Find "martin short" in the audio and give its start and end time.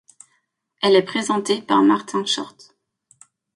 1.83-2.75